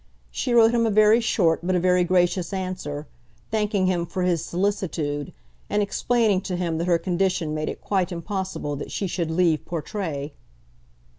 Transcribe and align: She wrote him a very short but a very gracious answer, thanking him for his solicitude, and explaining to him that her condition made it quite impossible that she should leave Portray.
She 0.31 0.51
wrote 0.55 0.71
him 0.71 0.87
a 0.87 0.89
very 0.89 1.19
short 1.21 1.59
but 1.61 1.75
a 1.75 1.79
very 1.79 2.03
gracious 2.03 2.53
answer, 2.53 3.05
thanking 3.51 3.85
him 3.85 4.07
for 4.07 4.23
his 4.23 4.43
solicitude, 4.43 5.31
and 5.69 5.83
explaining 5.83 6.41
to 6.41 6.55
him 6.55 6.79
that 6.79 6.87
her 6.87 6.97
condition 6.97 7.53
made 7.53 7.69
it 7.69 7.81
quite 7.83 8.11
impossible 8.11 8.75
that 8.77 8.89
she 8.91 9.05
should 9.05 9.29
leave 9.29 9.63
Portray. 9.63 10.33